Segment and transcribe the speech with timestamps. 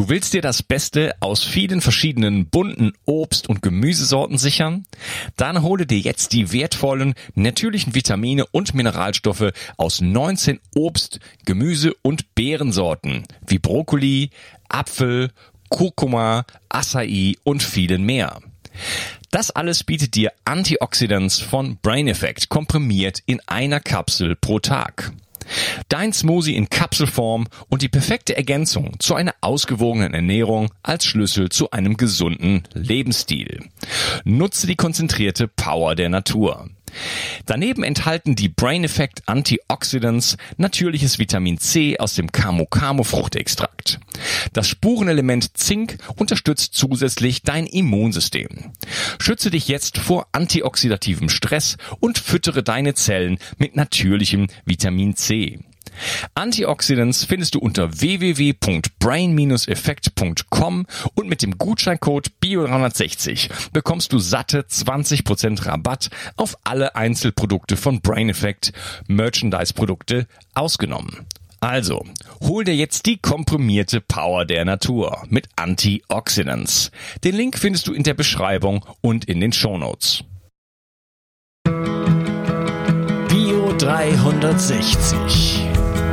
[0.00, 4.84] Du willst dir das Beste aus vielen verschiedenen bunten Obst- und Gemüsesorten sichern?
[5.36, 12.34] Dann hole dir jetzt die wertvollen natürlichen Vitamine und Mineralstoffe aus 19 Obst-, Gemüse- und
[12.34, 14.30] Beerensorten wie Brokkoli,
[14.70, 15.32] Apfel,
[15.68, 18.40] Kurkuma, Acai und vielen mehr.
[19.30, 25.12] Das alles bietet dir Antioxidants von Brain Effect komprimiert in einer Kapsel pro Tag.
[25.88, 31.70] Dein Smoothie in Kapselform und die perfekte Ergänzung zu einer ausgewogenen Ernährung als Schlüssel zu
[31.70, 33.68] einem gesunden Lebensstil.
[34.24, 36.70] Nutze die konzentrierte Power der Natur.
[37.46, 43.98] Daneben enthalten die Brain Effect Antioxidants natürliches Vitamin C aus dem Camo Camo Fruchtextrakt.
[44.52, 48.72] Das Spurenelement Zink unterstützt zusätzlich dein Immunsystem.
[49.18, 55.60] Schütze dich jetzt vor antioxidativem Stress und füttere deine Zellen mit natürlichem Vitamin C.
[56.34, 66.10] Antioxidants findest du unter www.brain-effekt.com und mit dem Gutscheincode BIO360 bekommst du satte 20% Rabatt
[66.36, 68.72] auf alle Einzelprodukte von Brain Effect,
[69.08, 71.26] Merchandise-Produkte ausgenommen.
[71.60, 72.04] Also,
[72.40, 76.90] hol dir jetzt die komprimierte Power der Natur mit Antioxidants.
[77.22, 80.24] Den Link findest du in der Beschreibung und in den Shownotes.
[83.28, 85.66] Bio 360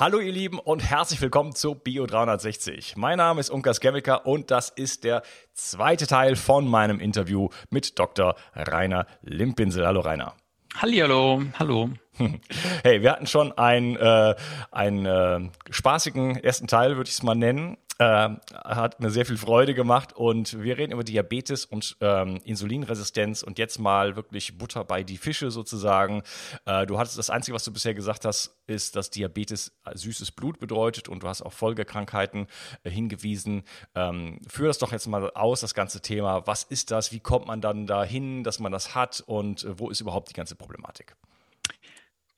[0.00, 2.94] Hallo ihr Lieben und herzlich willkommen zu Bio 360.
[2.96, 5.22] Mein Name ist Unkas Gemmiker und das ist der
[5.54, 8.36] zweite Teil von meinem Interview mit Dr.
[8.54, 9.84] Rainer Limpinsel.
[9.84, 10.36] Hallo Rainer.
[10.76, 11.90] Hallihallo, hallo.
[12.82, 14.34] Hey, wir hatten schon einen, äh,
[14.70, 17.76] einen äh, spaßigen ersten Teil, würde ich es mal nennen.
[18.00, 23.42] Äh, hat mir sehr viel Freude gemacht und wir reden über Diabetes und ähm, Insulinresistenz
[23.42, 26.22] und jetzt mal wirklich Butter bei die Fische sozusagen.
[26.64, 30.60] Äh, du hattest das Einzige, was du bisher gesagt hast, ist, dass Diabetes süßes Blut
[30.60, 32.46] bedeutet und du hast auf Folgekrankheiten
[32.84, 33.64] äh, hingewiesen.
[33.96, 36.46] Ähm, führ das doch jetzt mal aus, das ganze Thema.
[36.46, 37.10] Was ist das?
[37.10, 40.34] Wie kommt man dann dahin, dass man das hat und äh, wo ist überhaupt die
[40.34, 41.16] ganze Problematik?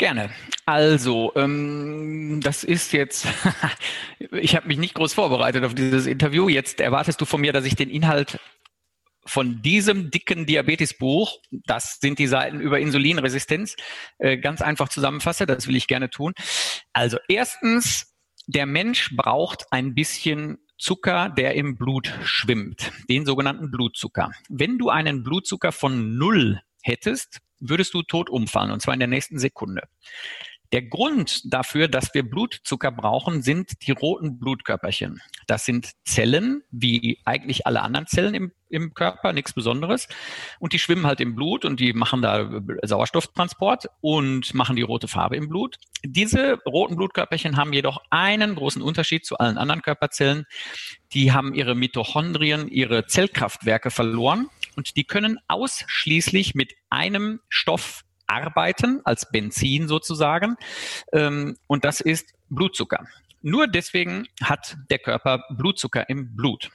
[0.00, 0.30] Gerne.
[0.64, 3.26] Also, ähm, das ist jetzt,
[4.32, 6.48] ich habe mich nicht groß vorbereitet auf dieses Interview.
[6.48, 8.40] Jetzt erwartest du von mir, dass ich den Inhalt
[9.26, 13.76] von diesem dicken Diabetesbuch, das sind die Seiten über Insulinresistenz,
[14.16, 15.44] äh, ganz einfach zusammenfasse.
[15.44, 16.32] Das will ich gerne tun.
[16.94, 18.14] Also erstens,
[18.46, 24.30] der Mensch braucht ein bisschen Zucker, der im Blut schwimmt, den sogenannten Blutzucker.
[24.48, 29.08] Wenn du einen Blutzucker von null hättest, würdest du tot umfallen, und zwar in der
[29.08, 29.82] nächsten Sekunde.
[30.72, 35.20] Der Grund dafür, dass wir Blutzucker brauchen, sind die roten Blutkörperchen.
[35.48, 40.06] Das sind Zellen, wie eigentlich alle anderen Zellen im, im Körper, nichts Besonderes.
[40.60, 42.48] Und die schwimmen halt im Blut und die machen da
[42.82, 45.76] Sauerstofftransport und machen die rote Farbe im Blut.
[46.04, 50.44] Diese roten Blutkörperchen haben jedoch einen großen Unterschied zu allen anderen Körperzellen.
[51.14, 59.00] Die haben ihre Mitochondrien, ihre Zellkraftwerke verloren und die können ausschließlich mit einem Stoff arbeiten,
[59.04, 60.56] als Benzin sozusagen.
[61.12, 63.06] Ähm, und das ist Blutzucker.
[63.42, 66.70] Nur deswegen hat der Körper Blutzucker im Blut.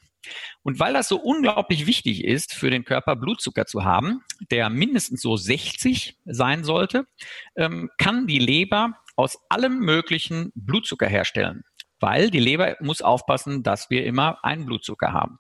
[0.64, 5.22] Und weil das so unglaublich wichtig ist für den Körper, Blutzucker zu haben, der mindestens
[5.22, 7.08] so 60 sein sollte,
[7.56, 11.64] ähm, kann die Leber aus allem möglichen Blutzucker herstellen.
[12.00, 15.40] Weil die Leber muss aufpassen, dass wir immer einen Blutzucker haben.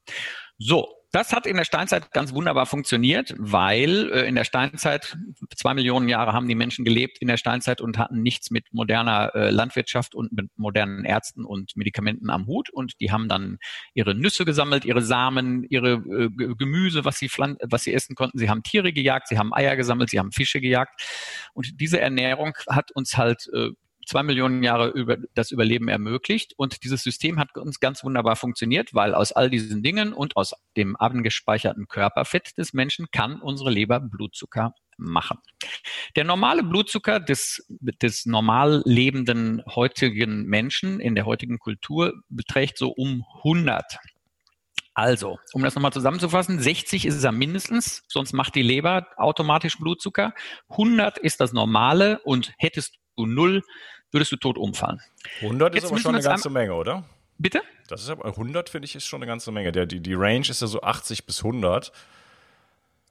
[0.58, 5.18] So, das hat in der Steinzeit ganz wunderbar funktioniert, weil äh, in der Steinzeit,
[5.56, 9.34] zwei Millionen Jahre haben die Menschen gelebt in der Steinzeit und hatten nichts mit moderner
[9.34, 12.70] äh, Landwirtschaft und mit modernen Ärzten und Medikamenten am Hut.
[12.70, 13.60] Und die haben dann
[13.94, 18.38] ihre Nüsse gesammelt, ihre Samen, ihre äh, Gemüse, was sie, was sie essen konnten.
[18.38, 21.02] Sie haben Tiere gejagt, sie haben Eier gesammelt, sie haben Fische gejagt.
[21.54, 23.70] Und diese Ernährung hat uns halt äh,
[24.06, 26.54] zwei Millionen Jahre über das Überleben ermöglicht.
[26.58, 30.54] Und dieses System hat uns ganz wunderbar funktioniert, weil aus all diesen Dingen und aus
[30.78, 35.40] dem abgespeicherten Körperfett des Menschen kann unsere Leber Blutzucker machen.
[36.16, 42.90] Der normale Blutzucker des, des normal lebenden heutigen Menschen in der heutigen Kultur beträgt so
[42.90, 43.84] um 100.
[44.98, 49.78] Also, um das nochmal zusammenzufassen, 60 ist es am mindestens, sonst macht die Leber automatisch
[49.78, 50.34] Blutzucker.
[50.70, 53.62] 100 ist das normale und hättest du null,
[54.12, 55.02] würdest du tot umfallen.
[55.42, 57.04] 100 ist aber schon eine ganze Menge, oder?
[57.38, 57.62] Bitte?
[57.88, 59.72] Das ist aber 100 finde ich ist schon eine ganze Menge.
[59.72, 61.92] Der, die, die Range ist ja so 80 bis 100.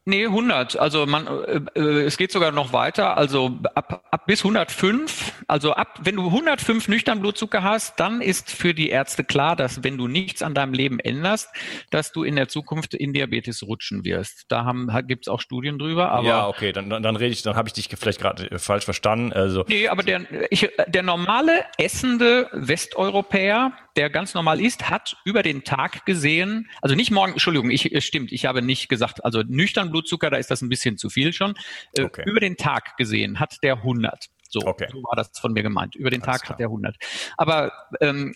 [0.06, 0.78] Nee, 100.
[0.78, 3.16] Also man, äh, äh, es geht sogar noch weiter.
[3.16, 5.32] Also ab, ab bis 105.
[5.48, 9.82] Also ab, wenn du 105 nüchtern Blutzucker hast, dann ist für die Ärzte klar, dass
[9.82, 11.48] wenn du nichts an deinem Leben änderst,
[11.90, 14.44] dass du in der Zukunft in Diabetes rutschen wirst.
[14.48, 16.10] Da haben, gibt's auch Studien drüber.
[16.10, 18.58] Aber ja, okay, dann, dann, dann rede ich, dann habe ich dich vielleicht gerade äh,
[18.58, 19.32] falsch verstanden.
[19.32, 25.42] Also nee, aber der, ich, der normale essende Westeuropäer, der ganz normal isst, hat über
[25.42, 29.90] den Tag gesehen, also nicht morgen, Entschuldigung, ich stimmt, ich habe nicht gesagt, also nüchtern
[29.90, 31.54] Blutzucker, da ist das ein bisschen zu viel schon.
[31.96, 32.24] Äh, okay.
[32.26, 34.28] Über den Tag gesehen hat der 100.
[34.48, 34.88] So, okay.
[34.90, 35.96] so war das von mir gemeint.
[35.96, 36.50] Über den Alles Tag klar.
[36.54, 36.96] hat der 100.
[37.36, 38.34] Aber ähm,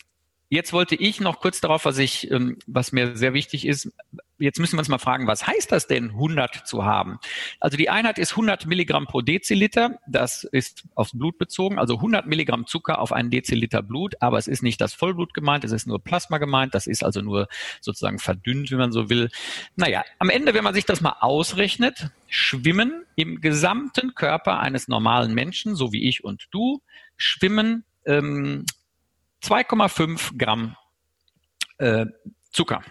[0.51, 3.93] Jetzt wollte ich noch kurz darauf, was ich, ähm, was mir sehr wichtig ist.
[4.39, 7.19] Jetzt müssen wir uns mal fragen, was heißt das denn, 100 zu haben?
[7.59, 9.99] Also die Einheit ist 100 Milligramm pro Deziliter.
[10.07, 11.77] Das ist aufs Blut bezogen.
[11.77, 14.15] Also 100 Milligramm Zucker auf einen Deziliter Blut.
[14.21, 15.63] Aber es ist nicht das Vollblut gemeint.
[15.65, 16.73] Es ist nur Plasma gemeint.
[16.73, 17.47] Das ist also nur
[17.79, 19.29] sozusagen verdünnt, wenn man so will.
[19.75, 25.35] Naja, am Ende, wenn man sich das mal ausrechnet, schwimmen im gesamten Körper eines normalen
[25.35, 26.81] Menschen, so wie ich und du,
[27.17, 28.65] schwimmen ähm,
[29.43, 30.75] 2,5 Gramm
[31.77, 32.05] äh,
[32.51, 32.81] Zucker.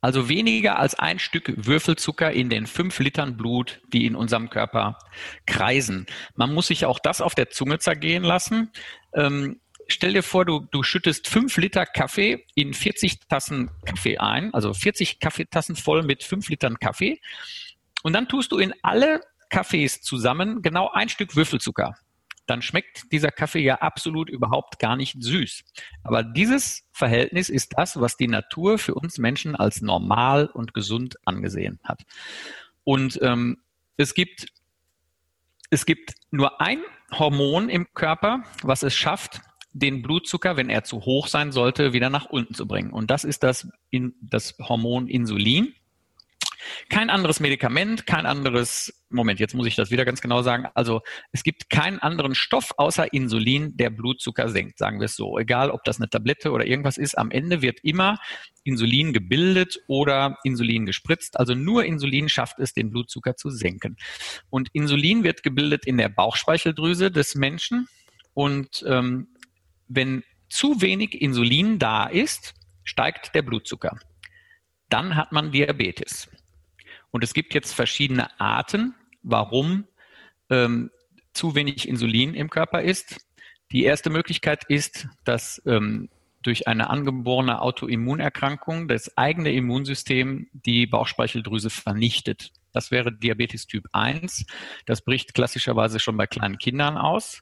[0.00, 4.98] Also weniger als ein Stück Würfelzucker in den fünf Litern Blut, die in unserem Körper
[5.46, 6.06] kreisen.
[6.34, 8.70] Man muss sich auch das auf der Zunge zergehen lassen.
[9.14, 14.52] Ähm, stell dir vor, du, du schüttest fünf Liter Kaffee in 40 Tassen Kaffee ein,
[14.54, 17.20] also 40 Kaffeetassen voll mit fünf Litern Kaffee.
[18.02, 21.96] Und dann tust du in alle Kaffees zusammen genau ein Stück Würfelzucker
[22.46, 25.64] dann schmeckt dieser Kaffee ja absolut überhaupt gar nicht süß.
[26.02, 31.16] Aber dieses Verhältnis ist das, was die Natur für uns Menschen als normal und gesund
[31.24, 32.02] angesehen hat.
[32.84, 33.58] Und ähm,
[33.96, 34.46] es gibt
[35.70, 36.78] es gibt nur ein
[37.12, 39.40] Hormon im Körper, was es schafft,
[39.72, 42.90] den Blutzucker, wenn er zu hoch sein sollte, wieder nach unten zu bringen.
[42.90, 43.68] Und das ist das,
[44.20, 45.74] das Hormon Insulin.
[46.88, 50.66] Kein anderes Medikament, kein anderes, Moment, jetzt muss ich das wieder ganz genau sagen.
[50.74, 51.00] Also
[51.32, 55.38] es gibt keinen anderen Stoff außer Insulin, der Blutzucker senkt, sagen wir es so.
[55.38, 58.18] Egal, ob das eine Tablette oder irgendwas ist, am Ende wird immer
[58.64, 61.38] Insulin gebildet oder Insulin gespritzt.
[61.38, 63.96] Also nur Insulin schafft es, den Blutzucker zu senken.
[64.50, 67.88] Und Insulin wird gebildet in der Bauchspeicheldrüse des Menschen.
[68.34, 69.28] Und ähm,
[69.88, 72.54] wenn zu wenig Insulin da ist,
[72.84, 73.98] steigt der Blutzucker.
[74.88, 76.28] Dann hat man Diabetes.
[77.16, 79.86] Und es gibt jetzt verschiedene Arten, warum
[80.50, 80.90] ähm,
[81.32, 83.24] zu wenig Insulin im Körper ist.
[83.72, 86.10] Die erste Möglichkeit ist, dass ähm,
[86.42, 92.52] durch eine angeborene Autoimmunerkrankung das eigene Immunsystem die Bauchspeicheldrüse vernichtet.
[92.74, 94.44] Das wäre Diabetes Typ 1.
[94.84, 97.40] Das bricht klassischerweise schon bei kleinen Kindern aus.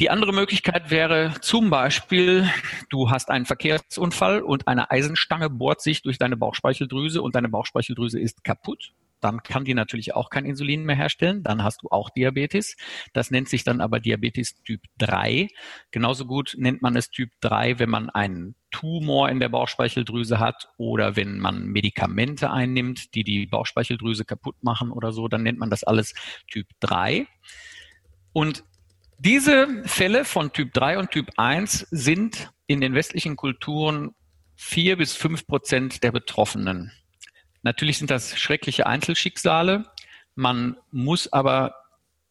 [0.00, 2.50] Die andere Möglichkeit wäre zum Beispiel,
[2.90, 8.18] du hast einen Verkehrsunfall und eine Eisenstange bohrt sich durch deine Bauchspeicheldrüse und deine Bauchspeicheldrüse
[8.18, 8.92] ist kaputt.
[9.20, 11.44] Dann kann die natürlich auch kein Insulin mehr herstellen.
[11.44, 12.76] Dann hast du auch Diabetes.
[13.12, 15.48] Das nennt sich dann aber Diabetes Typ 3.
[15.92, 20.70] Genauso gut nennt man es Typ 3, wenn man einen Tumor in der Bauchspeicheldrüse hat
[20.76, 25.70] oder wenn man Medikamente einnimmt, die die Bauchspeicheldrüse kaputt machen oder so, dann nennt man
[25.70, 26.14] das alles
[26.50, 27.28] Typ 3.
[28.32, 28.64] Und
[29.24, 34.14] diese Fälle von Typ 3 und Typ 1 sind in den westlichen Kulturen
[34.54, 36.92] vier bis fünf Prozent der Betroffenen.
[37.62, 39.84] Natürlich sind das schreckliche Einzelschicksale.
[40.34, 41.74] Man muss aber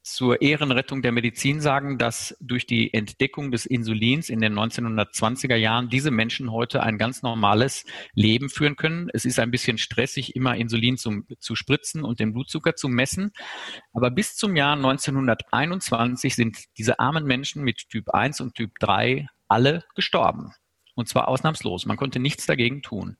[0.04, 5.90] zur Ehrenrettung der Medizin sagen, dass durch die Entdeckung des Insulins in den 1920er Jahren
[5.90, 9.10] diese Menschen heute ein ganz normales Leben führen können.
[9.14, 13.32] Es ist ein bisschen stressig, immer Insulin zu, zu spritzen und den Blutzucker zu messen.
[13.94, 19.28] Aber bis zum Jahr 1921 sind diese armen Menschen mit Typ 1 und Typ 3
[19.48, 20.52] alle gestorben.
[20.96, 21.86] Und zwar ausnahmslos.
[21.86, 23.18] Man konnte nichts dagegen tun.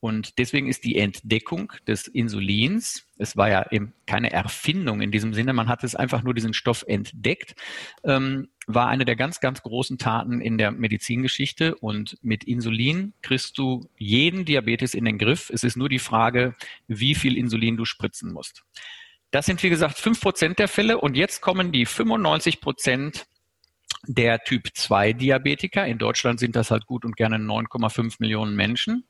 [0.00, 5.34] Und deswegen ist die Entdeckung des Insulins, es war ja eben keine Erfindung in diesem
[5.34, 7.54] Sinne, man hat es einfach nur diesen Stoff entdeckt,
[8.04, 11.74] ähm, war eine der ganz, ganz großen Taten in der Medizingeschichte.
[11.76, 15.50] Und mit Insulin kriegst du jeden Diabetes in den Griff.
[15.50, 16.54] Es ist nur die Frage,
[16.88, 18.64] wie viel Insulin du spritzen musst.
[19.30, 20.98] Das sind, wie gesagt, fünf Prozent der Fälle.
[20.98, 23.26] Und jetzt kommen die 95 Prozent
[24.06, 25.86] der Typ 2 Diabetiker.
[25.86, 29.04] In Deutschland sind das halt gut und gerne 9,5 Millionen Menschen.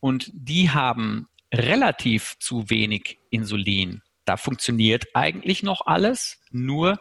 [0.00, 4.02] Und die haben relativ zu wenig Insulin.
[4.24, 7.00] Da funktioniert eigentlich noch alles, nur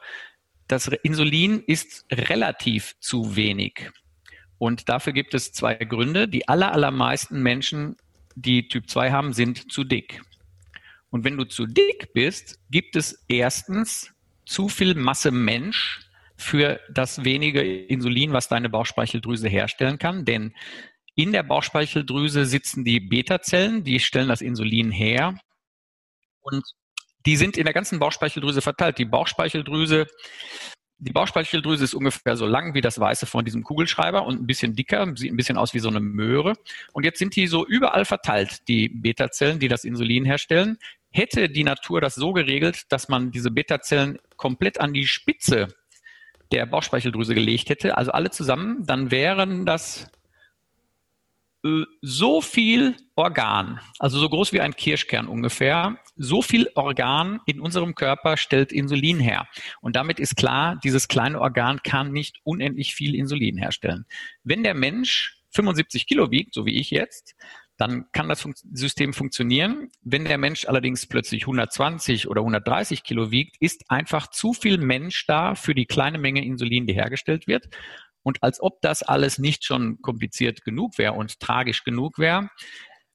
[0.67, 3.91] das Insulin ist relativ zu wenig.
[4.57, 6.27] Und dafür gibt es zwei Gründe.
[6.27, 7.95] Die aller, allermeisten Menschen,
[8.36, 10.21] die Typ 2 haben, sind zu dick.
[11.09, 14.13] Und wenn du zu dick bist, gibt es erstens
[14.45, 16.01] zu viel Masse Mensch
[16.39, 20.25] für das wenige Insulin, was deine Bauchspeicheldrüse herstellen kann.
[20.25, 20.55] Denn
[21.15, 25.38] in der Bauchspeicheldrüse sitzen die Beta-Zellen, die stellen das Insulin her.
[26.39, 26.63] Und
[27.25, 28.98] die sind in der ganzen Bauchspeicheldrüse verteilt.
[28.98, 30.08] Die Bauchspeicheldrüse,
[30.98, 34.75] die Bauchspeicheldrüse ist ungefähr so lang wie das Weiße von diesem Kugelschreiber und ein bisschen
[34.75, 36.53] dicker, sieht ein bisschen aus wie so eine Möhre.
[36.93, 40.77] Und jetzt sind die so überall verteilt, die Beta-Zellen, die das Insulin herstellen.
[41.12, 45.67] Hätte die Natur das so geregelt, dass man diese Beta-Zellen komplett an die Spitze
[46.51, 50.11] der Bauchspeicheldrüse gelegt hätte, also alle zusammen, dann wären das
[51.63, 57.59] äh, so viel Organ, also so groß wie ein Kirschkern ungefähr, so viel Organ in
[57.59, 59.47] unserem Körper stellt Insulin her.
[59.81, 64.05] Und damit ist klar, dieses kleine Organ kann nicht unendlich viel Insulin herstellen.
[64.43, 67.35] Wenn der Mensch 75 Kilo wiegt, so wie ich jetzt,
[67.79, 69.89] dann kann das System funktionieren.
[70.01, 75.25] Wenn der Mensch allerdings plötzlich 120 oder 130 Kilo wiegt, ist einfach zu viel Mensch
[75.27, 77.69] da für die kleine Menge Insulin, die hergestellt wird.
[78.21, 82.50] Und als ob das alles nicht schon kompliziert genug wäre und tragisch genug wäre,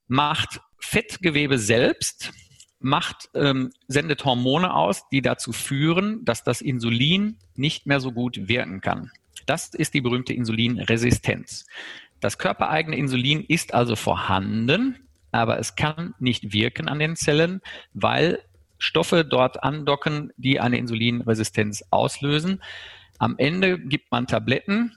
[0.06, 2.33] macht Fettgewebe selbst,
[2.78, 8.49] macht, ähm, sendet Hormone aus, die dazu führen, dass das Insulin nicht mehr so gut
[8.49, 9.11] wirken kann.
[9.44, 11.66] Das ist die berühmte Insulinresistenz.
[12.21, 14.97] Das körpereigene Insulin ist also vorhanden,
[15.33, 17.61] aber es kann nicht wirken an den Zellen,
[17.92, 18.42] weil
[18.78, 22.62] Stoffe dort andocken, die eine Insulinresistenz auslösen.
[23.18, 24.97] Am Ende gibt man Tabletten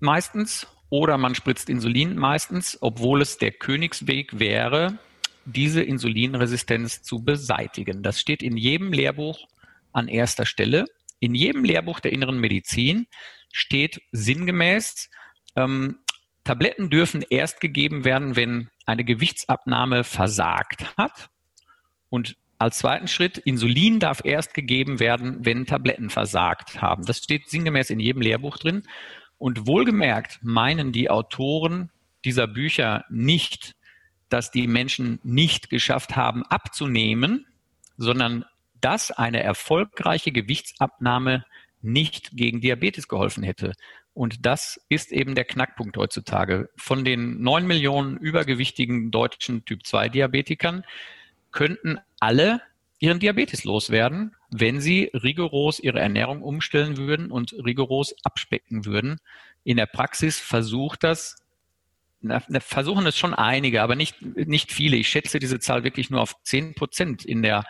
[0.00, 4.98] meistens oder man spritzt Insulin meistens, obwohl es der Königsweg wäre,
[5.44, 8.02] diese Insulinresistenz zu beseitigen.
[8.02, 9.46] Das steht in jedem Lehrbuch
[9.92, 10.84] an erster Stelle.
[11.18, 13.06] In jedem Lehrbuch der inneren Medizin
[13.52, 15.08] steht sinngemäß,
[15.56, 15.98] ähm,
[16.44, 21.30] Tabletten dürfen erst gegeben werden, wenn eine Gewichtsabnahme versagt hat.
[22.10, 27.04] Und als zweiten Schritt, Insulin darf erst gegeben werden, wenn Tabletten versagt haben.
[27.04, 28.82] Das steht sinngemäß in jedem Lehrbuch drin.
[29.38, 31.90] Und wohlgemerkt meinen die Autoren
[32.24, 33.74] dieser Bücher nicht,
[34.28, 37.46] dass die Menschen nicht geschafft haben abzunehmen,
[37.96, 38.44] sondern
[38.80, 41.44] dass eine erfolgreiche Gewichtsabnahme
[41.80, 43.72] nicht gegen Diabetes geholfen hätte.
[44.14, 46.68] Und das ist eben der Knackpunkt heutzutage.
[46.76, 50.84] Von den neun Millionen übergewichtigen deutschen Typ-2-Diabetikern
[51.50, 52.60] könnten alle
[52.98, 59.18] ihren Diabetes loswerden, wenn sie rigoros ihre Ernährung umstellen würden und rigoros abspecken würden.
[59.64, 61.42] In der Praxis versucht das,
[62.60, 64.96] versuchen es schon einige, aber nicht, nicht viele.
[64.96, 67.64] Ich schätze diese Zahl wirklich nur auf zehn Prozent in der,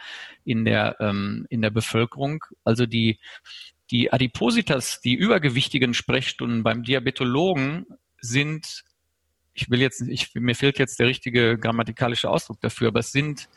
[0.44, 2.44] in der, ähm, in der Bevölkerung.
[2.64, 3.18] Also die,
[3.90, 7.86] die Adipositas, die übergewichtigen Sprechstunden beim Diabetologen
[8.20, 8.84] sind,
[9.54, 13.48] ich will jetzt, ich, mir fehlt jetzt der richtige grammatikalische Ausdruck dafür, aber es sind,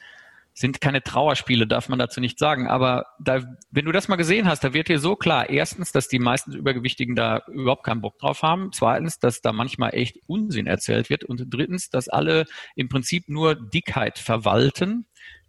[0.53, 2.67] sind keine Trauerspiele, darf man dazu nicht sagen.
[2.67, 6.07] Aber da, wenn du das mal gesehen hast, da wird dir so klar, erstens, dass
[6.07, 8.71] die meisten Übergewichtigen da überhaupt keinen Bock drauf haben.
[8.71, 11.25] Zweitens, dass da manchmal echt Unsinn erzählt wird.
[11.25, 15.05] Und drittens, dass alle im Prinzip nur Dickheit verwalten.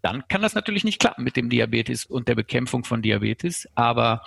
[0.06, 3.66] Dann kann das natürlich nicht klappen mit dem Diabetes und der Bekämpfung von Diabetes.
[3.74, 4.22] Aber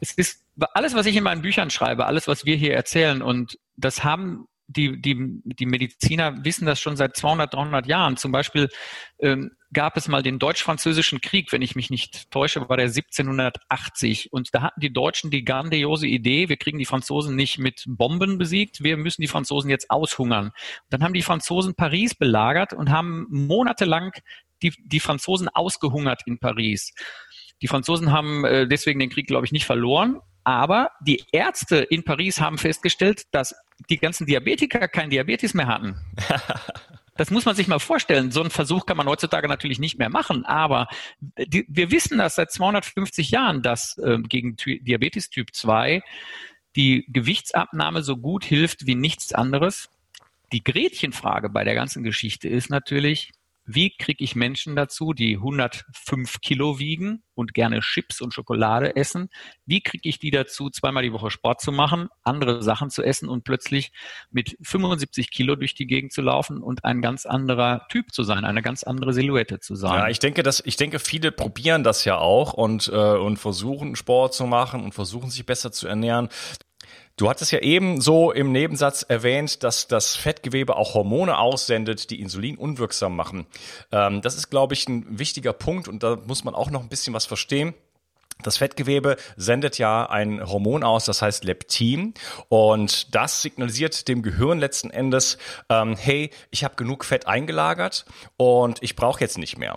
[0.00, 3.60] es ist alles, was ich in meinen Büchern schreibe, alles, was wir hier erzählen, und
[3.76, 8.16] das haben die, die, die Mediziner wissen das schon seit 200, 300 Jahren.
[8.16, 8.70] Zum Beispiel
[9.20, 14.32] ähm, gab es mal den Deutsch-Französischen Krieg, wenn ich mich nicht täusche, war der 1780.
[14.32, 18.38] Und da hatten die Deutschen die grandiose Idee, wir kriegen die Franzosen nicht mit Bomben
[18.38, 20.46] besiegt, wir müssen die Franzosen jetzt aushungern.
[20.46, 20.54] Und
[20.90, 24.12] dann haben die Franzosen Paris belagert und haben monatelang
[24.62, 26.94] die, die Franzosen ausgehungert in Paris.
[27.60, 30.20] Die Franzosen haben äh, deswegen den Krieg, glaube ich, nicht verloren.
[30.44, 33.54] Aber die Ärzte in Paris haben festgestellt, dass
[33.88, 35.96] die ganzen Diabetiker kein Diabetes mehr hatten.
[37.14, 38.30] Das muss man sich mal vorstellen.
[38.30, 40.46] So einen Versuch kann man heutzutage natürlich nicht mehr machen.
[40.46, 40.88] Aber
[41.20, 46.02] die, wir wissen das seit 250 Jahren, dass äh, gegen Diabetes Typ 2
[46.74, 49.90] die Gewichtsabnahme so gut hilft wie nichts anderes.
[50.52, 53.32] Die Gretchenfrage bei der ganzen Geschichte ist natürlich,
[53.64, 59.28] wie kriege ich Menschen dazu, die 105 Kilo wiegen und gerne Chips und Schokolade essen?
[59.66, 63.28] Wie kriege ich die dazu, zweimal die Woche Sport zu machen, andere Sachen zu essen
[63.28, 63.92] und plötzlich
[64.30, 68.44] mit 75 Kilo durch die Gegend zu laufen und ein ganz anderer Typ zu sein,
[68.44, 69.98] eine ganz andere Silhouette zu sein?
[69.98, 73.96] Ja, ich denke, dass ich denke, viele probieren das ja auch und äh, und versuchen
[73.96, 76.28] Sport zu machen und versuchen sich besser zu ernähren.
[77.16, 82.20] Du hattest ja eben so im Nebensatz erwähnt, dass das Fettgewebe auch Hormone aussendet, die
[82.20, 83.46] Insulin unwirksam machen.
[83.92, 86.88] Ähm, das ist, glaube ich, ein wichtiger Punkt und da muss man auch noch ein
[86.88, 87.74] bisschen was verstehen.
[88.42, 92.14] Das Fettgewebe sendet ja ein Hormon aus, das heißt Leptin,
[92.48, 98.04] und das signalisiert dem Gehirn letzten Endes, ähm, hey, ich habe genug Fett eingelagert
[98.36, 99.76] und ich brauche jetzt nicht mehr.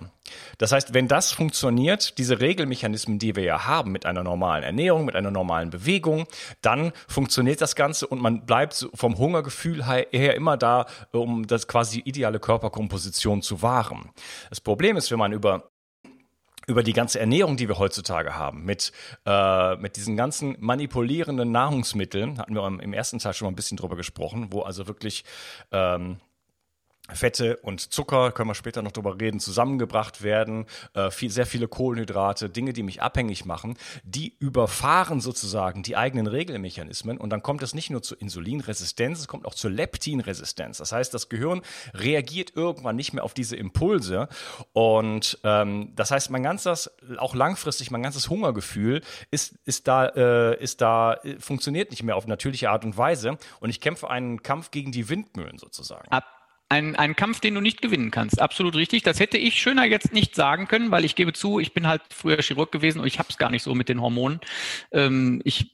[0.58, 5.06] Das heißt, wenn das funktioniert, diese Regelmechanismen, die wir ja haben mit einer normalen Ernährung,
[5.06, 6.26] mit einer normalen Bewegung,
[6.62, 12.00] dann funktioniert das Ganze und man bleibt vom Hungergefühl her immer da, um das quasi
[12.00, 14.12] ideale Körperkomposition zu wahren.
[14.50, 15.70] Das Problem ist, wenn man über
[16.68, 18.92] über die ganze Ernährung, die wir heutzutage haben, mit,
[19.26, 23.78] äh, mit diesen ganzen manipulierenden Nahrungsmitteln, hatten wir im ersten Teil schon mal ein bisschen
[23.78, 25.24] drüber gesprochen, wo also wirklich
[25.72, 26.18] ähm,
[27.14, 31.68] Fette und Zucker, können wir später noch drüber reden, zusammengebracht werden, äh, viel, sehr viele
[31.68, 37.62] Kohlenhydrate, Dinge, die mich abhängig machen, die überfahren sozusagen die eigenen Regelmechanismen und dann kommt
[37.62, 40.78] es nicht nur zur Insulinresistenz, es kommt auch zur Leptinresistenz.
[40.78, 41.62] Das heißt, das Gehirn
[41.94, 44.28] reagiert irgendwann nicht mehr auf diese Impulse
[44.74, 50.62] und ähm, das heißt, mein ganzes, auch langfristig, mein ganzes Hungergefühl ist, ist da, äh,
[50.62, 54.42] ist da, äh, funktioniert nicht mehr auf natürliche Art und Weise und ich kämpfe einen
[54.42, 56.10] Kampf gegen die Windmühlen sozusagen.
[56.10, 56.35] Ab
[56.70, 58.42] ein, ein Kampf, den du nicht gewinnen kannst.
[58.42, 59.04] Absolut richtig.
[59.04, 62.02] Das hätte ich schöner jetzt nicht sagen können, weil ich gebe zu, ich bin halt
[62.10, 64.40] früher Chirurg gewesen und ich habe es gar nicht so mit den Hormonen.
[64.92, 65.72] Ähm, ich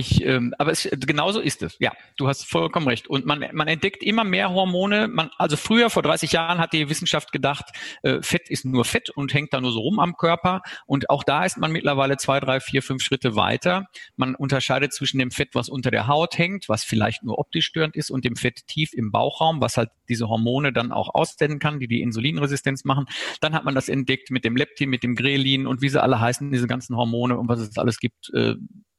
[0.00, 1.76] ich, ähm, aber es, genauso ist es.
[1.78, 3.08] Ja, du hast vollkommen recht.
[3.08, 5.08] Und man, man entdeckt immer mehr Hormone.
[5.08, 7.66] Man, also früher, vor 30 Jahren, hat die Wissenschaft gedacht,
[8.02, 10.62] äh, Fett ist nur Fett und hängt da nur so rum am Körper.
[10.86, 13.86] Und auch da ist man mittlerweile zwei, drei, vier, fünf Schritte weiter.
[14.16, 17.96] Man unterscheidet zwischen dem Fett, was unter der Haut hängt, was vielleicht nur optisch störend
[17.96, 21.78] ist, und dem Fett tief im Bauchraum, was halt diese Hormone dann auch aussenden kann,
[21.78, 23.06] die die Insulinresistenz machen.
[23.40, 26.20] Dann hat man das entdeckt mit dem Leptin, mit dem Grelin und wie sie alle
[26.20, 28.32] heißen, diese ganzen Hormone und was es alles gibt.
[28.34, 28.54] Äh,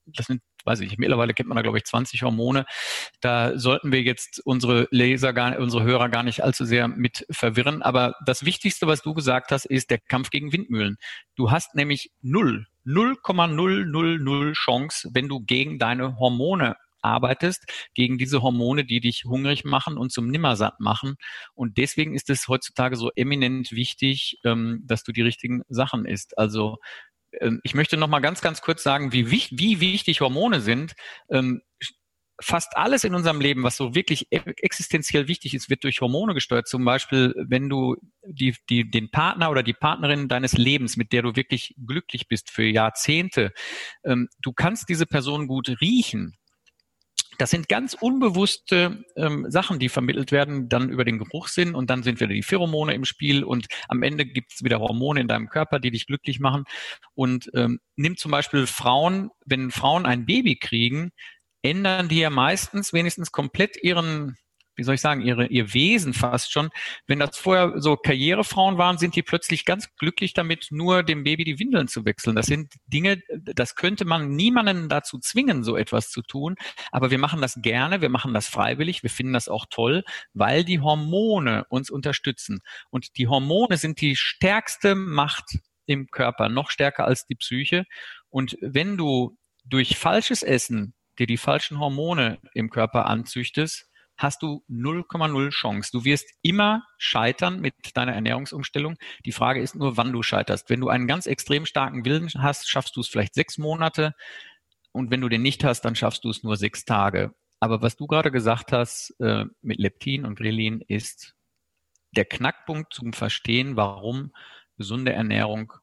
[0.06, 2.66] das sind weiß ich, mittlerweile kennt man da, glaube ich, 20 Hormone.
[3.20, 7.82] Da sollten wir jetzt unsere Leser, gar, unsere Hörer gar nicht allzu sehr mit verwirren.
[7.82, 10.98] Aber das Wichtigste, was du gesagt hast, ist der Kampf gegen Windmühlen.
[11.36, 17.66] Du hast nämlich null, 0,000 Chance, wenn du gegen deine Hormone arbeitest,
[17.96, 21.16] gegen diese Hormone, die dich hungrig machen und zum Nimmersatt machen.
[21.56, 26.38] Und deswegen ist es heutzutage so eminent wichtig, ähm, dass du die richtigen Sachen isst.
[26.38, 26.78] Also
[27.64, 30.94] ich möchte noch mal ganz, ganz kurz sagen, wie, wie wichtig Hormone sind.
[31.30, 31.62] Ähm,
[32.42, 36.34] fast alles in unserem Leben, was so wirklich e-, existenziell wichtig ist, wird durch Hormone
[36.34, 36.68] gesteuert.
[36.68, 41.22] Zum Beispiel, wenn du die, die, den Partner oder die Partnerin deines Lebens, mit der
[41.22, 43.54] du wirklich glücklich bist für Jahrzehnte,
[44.04, 46.36] ähm, du kannst diese Person gut riechen.
[47.42, 52.04] Das sind ganz unbewusste ähm, Sachen, die vermittelt werden, dann über den Geruchssinn und dann
[52.04, 55.50] sind wieder die Pheromone im Spiel und am Ende gibt es wieder Hormone in deinem
[55.50, 56.66] Körper, die dich glücklich machen.
[57.16, 61.14] Und ähm, nimm zum Beispiel Frauen, wenn Frauen ein Baby kriegen,
[61.64, 64.38] ändern die ja meistens wenigstens komplett ihren
[64.76, 66.70] wie soll ich sagen, ihre, ihr Wesen fast schon.
[67.08, 71.44] Wenn das vorher so Karrierefrauen waren, sind die plötzlich ganz glücklich damit, nur dem Baby
[71.44, 72.36] die Windeln zu wechseln.
[72.36, 76.56] Das sind Dinge, das könnte man niemanden dazu zwingen, so etwas zu tun.
[76.92, 80.04] Aber wir machen das gerne, wir machen das freiwillig, wir finden das auch toll,
[80.34, 82.62] weil die Hormone uns unterstützen.
[82.90, 87.86] Und die Hormone sind die stärkste Macht im Körper, noch stärker als die Psyche.
[88.30, 93.91] Und wenn du durch falsches Essen dir die falschen Hormone im Körper anzüchtest,
[94.22, 95.92] hast du 0,0 Chance.
[95.92, 98.98] Du wirst immer scheitern mit deiner Ernährungsumstellung.
[99.26, 100.70] Die Frage ist nur, wann du scheiterst.
[100.70, 104.14] Wenn du einen ganz extrem starken Willen hast, schaffst du es vielleicht sechs Monate.
[104.92, 107.34] Und wenn du den nicht hast, dann schaffst du es nur sechs Tage.
[107.60, 111.36] Aber was du gerade gesagt hast äh, mit Leptin und Grelin ist
[112.12, 114.34] der Knackpunkt zum Verstehen, warum
[114.78, 115.74] gesunde Ernährung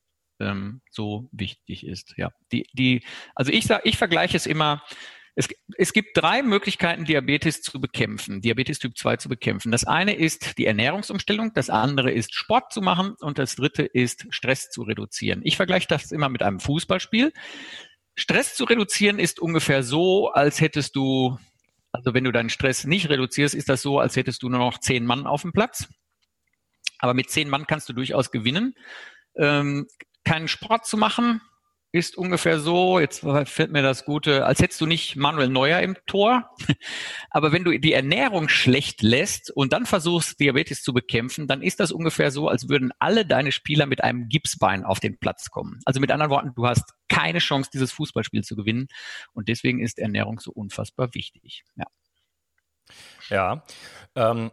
[0.41, 2.15] ähm, so wichtig ist.
[2.17, 3.03] Ja, die, die,
[3.35, 4.83] also ich sage, ich vergleiche es immer
[5.39, 9.71] es, es gibt drei Möglichkeiten, Diabetes zu bekämpfen, Diabetes Typ 2 zu bekämpfen.
[9.71, 14.27] Das eine ist die Ernährungsumstellung, das andere ist Sport zu machen und das dritte ist
[14.31, 15.43] Stress zu reduzieren.
[15.45, 17.33] Ich vergleiche das immer mit einem Fußballspiel.
[18.17, 21.39] Stress zu reduzieren ist ungefähr so, als hättest du,
[21.93, 24.79] also wenn du deinen Stress nicht reduzierst, ist das so, als hättest du nur noch
[24.79, 25.87] zehn Mann auf dem Platz.
[26.99, 28.75] Aber mit zehn Mann kannst du durchaus gewinnen.
[29.37, 29.87] Ähm,
[30.25, 31.41] keinen Sport zu machen,
[31.91, 35.97] ist ungefähr so, jetzt fällt mir das Gute, als hättest du nicht Manuel Neuer im
[36.07, 36.51] Tor,
[37.31, 41.81] aber wenn du die Ernährung schlecht lässt und dann versuchst, Diabetes zu bekämpfen, dann ist
[41.81, 45.81] das ungefähr so, als würden alle deine Spieler mit einem Gipsbein auf den Platz kommen.
[45.87, 48.89] Also mit anderen Worten, du hast keine Chance, dieses Fußballspiel zu gewinnen
[49.33, 51.65] und deswegen ist Ernährung so unfassbar wichtig.
[51.77, 51.87] Ja.
[53.31, 53.65] Ja.
[54.15, 54.51] Ähm,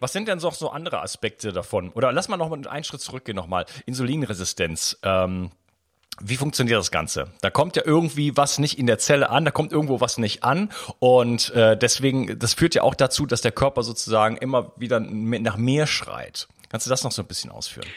[0.00, 1.90] was sind denn noch so andere Aspekte davon?
[1.90, 3.66] Oder lass mal noch einen Schritt zurückgehen nochmal.
[3.86, 4.98] Insulinresistenz.
[5.02, 5.50] Ähm
[6.20, 7.32] wie funktioniert das Ganze?
[7.42, 10.44] Da kommt ja irgendwie was nicht in der Zelle an, da kommt irgendwo was nicht
[10.44, 15.00] an und äh, deswegen, das führt ja auch dazu, dass der Körper sozusagen immer wieder
[15.00, 16.48] nach mehr schreit.
[16.68, 17.88] Kannst du das noch so ein bisschen ausführen?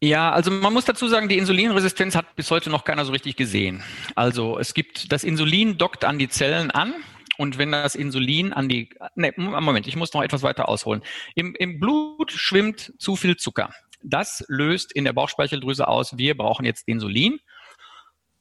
[0.00, 3.36] Ja, also man muss dazu sagen, die Insulinresistenz hat bis heute noch keiner so richtig
[3.36, 3.82] gesehen.
[4.14, 6.94] Also es gibt, das Insulin dockt an die Zellen an
[7.38, 11.02] und wenn das Insulin an die, ne, Moment, ich muss noch etwas weiter ausholen.
[11.34, 13.70] Im, Im Blut schwimmt zu viel Zucker.
[14.04, 17.40] Das löst in der Bauchspeicheldrüse aus, wir brauchen jetzt Insulin.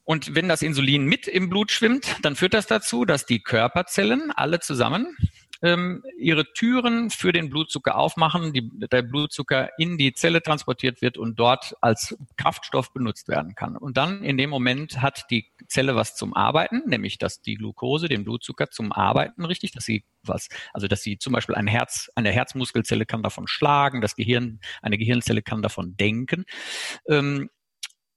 [0.04, 4.32] Und wenn das Insulin mit im Blut schwimmt, dann führt das dazu, dass die Körperzellen
[4.32, 5.16] alle zusammen
[5.64, 11.18] ähm, ihre Türen für den Blutzucker aufmachen, die, der Blutzucker in die Zelle transportiert wird
[11.18, 13.78] und dort als Kraftstoff benutzt werden kann.
[13.78, 18.10] Und dann in dem Moment hat die Zelle was zum Arbeiten, nämlich dass die Glucose,
[18.10, 22.12] den Blutzucker zum Arbeiten richtig, dass sie was, also dass sie zum Beispiel ein Herz,
[22.16, 26.44] eine Herzmuskelzelle kann davon schlagen, das Gehirn, eine Gehirnzelle kann davon denken.
[27.08, 27.50] Ähm,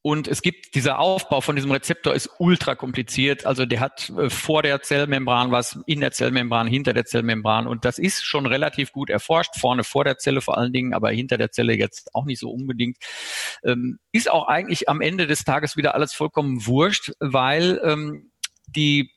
[0.06, 3.44] und es gibt dieser Aufbau von diesem Rezeptor ist ultra kompliziert.
[3.44, 7.66] Also der hat äh, vor der Zellmembran was, in der Zellmembran, hinter der Zellmembran.
[7.66, 9.58] Und das ist schon relativ gut erforscht.
[9.58, 12.50] Vorne vor der Zelle vor allen Dingen, aber hinter der Zelle jetzt auch nicht so
[12.50, 12.98] unbedingt.
[13.64, 18.30] Ähm, ist auch eigentlich am Ende des Tages wieder alles vollkommen wurscht, weil ähm,
[18.68, 19.10] die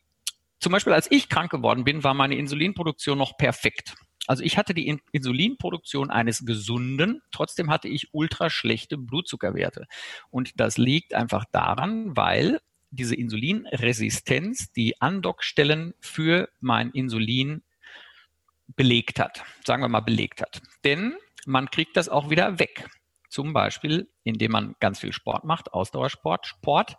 [0.60, 3.93] zum Beispiel als ich krank geworden bin, war meine Insulinproduktion noch perfekt.
[4.27, 9.88] Also ich hatte die Insulinproduktion eines gesunden, trotzdem hatte ich ultra schlechte Blutzuckerwerte.
[10.29, 12.60] Und das liegt einfach daran, weil
[12.91, 17.63] diese Insulinresistenz die Andockstellen für mein Insulin
[18.75, 19.43] belegt hat.
[19.65, 20.62] Sagen wir mal belegt hat.
[20.84, 22.88] Denn man kriegt das auch wieder weg.
[23.29, 26.45] Zum Beispiel, indem man ganz viel Sport macht, Ausdauersport.
[26.47, 26.97] Sport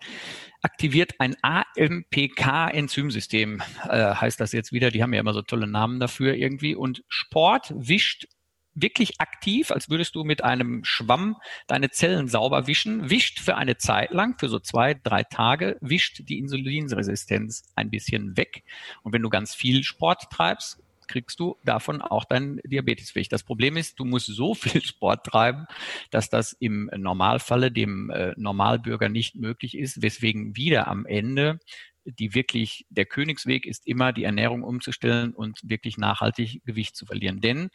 [0.63, 4.91] aktiviert ein AMPK-Enzymsystem, äh, heißt das jetzt wieder.
[4.91, 6.77] Die haben ja immer so tolle Namen dafür irgendwie.
[6.77, 8.27] Und Sport wischt
[8.75, 13.77] wirklich aktiv, als würdest du mit einem Schwamm deine Zellen sauber wischen, wischt für eine
[13.77, 18.65] Zeit lang, für so zwei, drei Tage, wischt die Insulinresistenz ein bisschen weg.
[19.03, 23.29] Und wenn du ganz viel Sport treibst, kriegst du davon auch deinen Diabetes weg.
[23.29, 25.67] Das Problem ist, du musst so viel Sport treiben,
[26.11, 31.59] dass das im Normalfalle dem äh, Normalbürger nicht möglich ist, weswegen wieder am Ende
[32.05, 37.41] die wirklich, der Königsweg ist immer, die Ernährung umzustellen und wirklich nachhaltig Gewicht zu verlieren.
[37.43, 37.69] Denn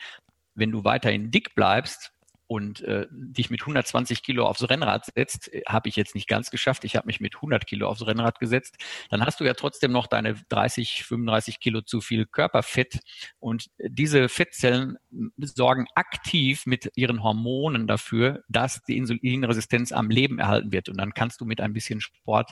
[0.56, 2.12] wenn du weiterhin dick bleibst,
[2.48, 6.52] und äh, dich mit 120 Kilo aufs Rennrad setzt, äh, habe ich jetzt nicht ganz
[6.52, 6.84] geschafft.
[6.84, 8.78] Ich habe mich mit 100 Kilo aufs Rennrad gesetzt.
[9.10, 13.00] Dann hast du ja trotzdem noch deine 30, 35 Kilo zu viel Körperfett.
[13.40, 14.98] Und diese Fettzellen
[15.38, 20.90] sorgen aktiv mit ihren Hormonen dafür, dass die Insulinresistenz am Leben erhalten wird.
[20.90, 22.52] Und dann kannst du mit ein bisschen Sport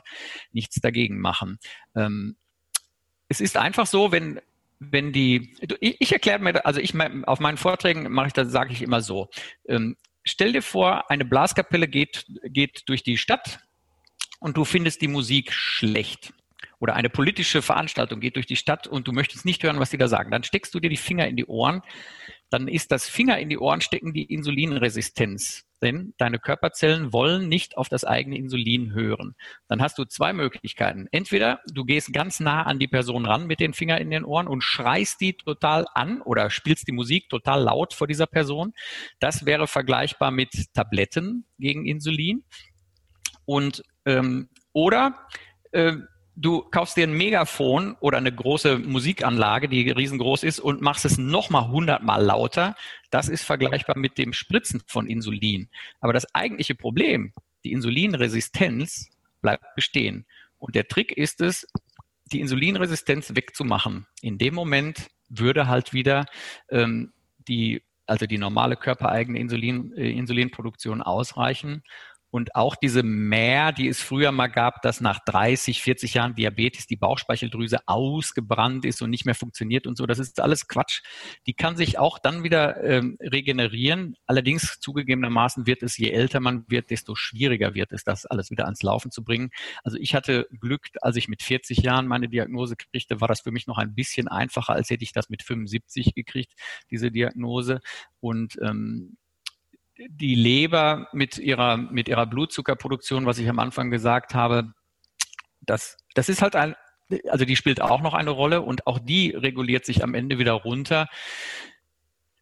[0.51, 1.60] nichts dagegen machen.
[1.95, 2.36] Ähm,
[3.27, 4.39] es ist einfach so, wenn
[4.91, 6.93] wenn die, ich, erkläre mir, also ich
[7.25, 9.29] auf meinen Vorträgen mache ich das, sage ich immer so.
[9.67, 13.59] Ähm, stell dir vor, eine Blaskapelle geht, geht durch die Stadt
[14.39, 16.33] und du findest die Musik schlecht.
[16.79, 19.97] Oder eine politische Veranstaltung geht durch die Stadt und du möchtest nicht hören, was die
[19.97, 20.31] da sagen.
[20.31, 21.81] Dann steckst du dir die Finger in die Ohren.
[22.53, 27.77] Dann ist das Finger in die Ohren stecken die Insulinresistenz denn deine Körperzellen wollen nicht
[27.77, 29.35] auf das eigene Insulin hören.
[29.67, 31.07] Dann hast du zwei Möglichkeiten.
[31.11, 34.47] Entweder du gehst ganz nah an die Person ran mit den Fingern in den Ohren
[34.47, 38.73] und schreist die total an oder spielst die Musik total laut vor dieser Person.
[39.19, 42.45] Das wäre vergleichbar mit Tabletten gegen Insulin.
[43.43, 45.27] Und ähm, oder
[45.73, 45.97] äh,
[46.35, 51.17] du kaufst dir ein Megafon oder eine große Musikanlage, die riesengroß ist und machst es
[51.17, 52.75] nochmal hundertmal lauter.
[53.09, 55.69] Das ist vergleichbar mit dem Spritzen von Insulin.
[55.99, 59.09] Aber das eigentliche Problem, die Insulinresistenz,
[59.41, 60.25] bleibt bestehen.
[60.57, 61.67] Und der Trick ist es,
[62.31, 64.07] die Insulinresistenz wegzumachen.
[64.21, 66.25] In dem Moment würde halt wieder
[66.69, 67.11] ähm,
[67.47, 71.83] die, also die normale körpereigene Insulin, äh, Insulinproduktion ausreichen
[72.33, 76.87] und auch diese Mehr, die es früher mal gab, dass nach 30, 40 Jahren Diabetes
[76.87, 81.03] die Bauchspeicheldrüse ausgebrannt ist und nicht mehr funktioniert und so, das ist alles Quatsch.
[81.45, 84.15] Die kann sich auch dann wieder ähm, regenerieren.
[84.25, 88.65] Allerdings zugegebenermaßen wird es, je älter man wird, desto schwieriger wird es, das alles wieder
[88.65, 89.51] ans Laufen zu bringen.
[89.83, 93.51] Also ich hatte Glück, als ich mit 40 Jahren meine Diagnose kriegte, war das für
[93.51, 96.53] mich noch ein bisschen einfacher, als hätte ich das mit 75 gekriegt,
[96.89, 97.79] diese Diagnose.
[98.19, 99.17] Und ähm,
[99.97, 104.73] die Leber mit ihrer, mit ihrer Blutzuckerproduktion, was ich am Anfang gesagt habe,
[105.62, 106.75] das, das ist halt ein,
[107.29, 110.53] also die spielt auch noch eine Rolle und auch die reguliert sich am Ende wieder
[110.53, 111.08] runter.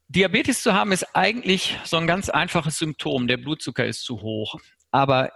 [0.08, 3.28] Diabetes zu haben ist eigentlich so ein ganz einfaches Symptom.
[3.28, 4.60] Der Blutzucker ist zu hoch.
[4.92, 5.32] Aber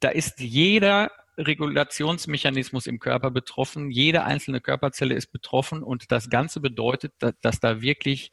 [0.00, 3.90] da ist jeder Regulationsmechanismus im Körper betroffen.
[3.90, 8.30] Jede einzelne Körperzelle ist betroffen und das Ganze bedeutet, dass, dass da wirklich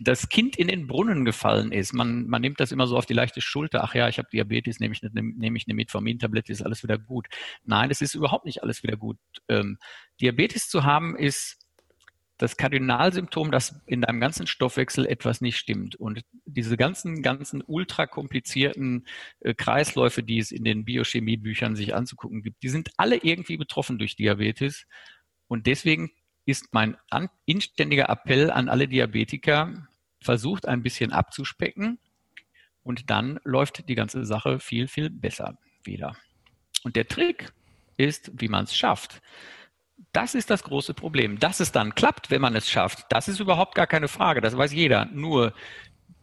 [0.00, 1.92] das Kind in den Brunnen gefallen ist.
[1.92, 3.84] Man, man nimmt das immer so auf die leichte Schulter.
[3.84, 6.98] Ach ja, ich habe Diabetes, nehme ich, eine, nehme ich eine Metformin-Tablette, ist alles wieder
[6.98, 7.28] gut.
[7.64, 9.18] Nein, es ist überhaupt nicht alles wieder gut.
[9.48, 9.78] Ähm,
[10.20, 11.58] Diabetes zu haben ist
[12.40, 15.94] das Kardinalsymptom, dass in deinem ganzen Stoffwechsel etwas nicht stimmt.
[15.96, 19.06] Und diese ganzen, ganzen ultra komplizierten
[19.40, 23.98] äh, Kreisläufe, die es in den Biochemiebüchern sich anzugucken gibt, die sind alle irgendwie betroffen
[23.98, 24.86] durch Diabetes.
[25.48, 26.10] Und deswegen
[26.44, 26.96] ist mein
[27.44, 29.88] inständiger Appell an alle Diabetiker,
[30.22, 31.98] versucht ein bisschen abzuspecken
[32.82, 36.16] und dann läuft die ganze Sache viel, viel besser wieder.
[36.82, 37.52] Und der Trick
[37.96, 39.20] ist, wie man es schafft.
[40.12, 41.38] Das ist das große Problem.
[41.38, 44.40] Dass es dann klappt, wenn man es schafft, das ist überhaupt gar keine Frage.
[44.40, 45.06] Das weiß jeder.
[45.06, 45.54] Nur,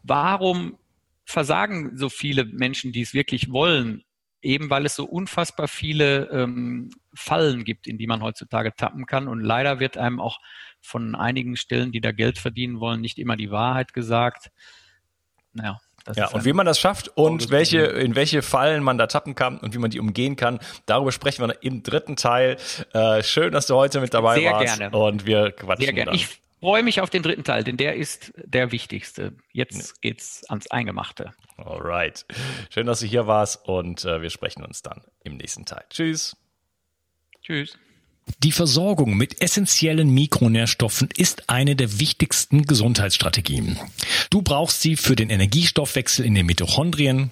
[0.03, 0.77] warum
[1.25, 4.03] versagen so viele Menschen, die es wirklich wollen?
[4.41, 9.27] Eben weil es so unfassbar viele ähm, Fallen gibt, in die man heutzutage tappen kann.
[9.27, 10.39] Und leider wird einem auch
[10.79, 14.51] von einigen Stellen, die da Geld verdienen wollen, nicht immer die Wahrheit gesagt.
[15.53, 19.07] Naja, das ja, und wie man das schafft und welche, in welche Fallen man da
[19.07, 22.55] tappen kann und wie man die umgehen kann, darüber sprechen wir im dritten Teil.
[22.93, 24.77] Äh, schön, dass du heute mit dabei Sehr warst.
[24.77, 24.97] Gerne.
[24.97, 26.11] Und wir quatschen Sehr gerne.
[26.11, 26.15] Dann.
[26.15, 29.35] Ich freue mich auf den dritten Teil, denn der ist der wichtigste.
[29.51, 29.93] Jetzt ja.
[30.01, 31.33] geht's ans Eingemachte.
[31.57, 32.25] Alright.
[32.69, 35.85] Schön, dass du hier warst und äh, wir sprechen uns dann im nächsten Teil.
[35.89, 36.35] Tschüss.
[37.41, 37.77] Tschüss.
[38.43, 43.79] Die Versorgung mit essentiellen Mikronährstoffen ist eine der wichtigsten Gesundheitsstrategien.
[44.29, 47.31] Du brauchst sie für den Energiestoffwechsel in den Mitochondrien,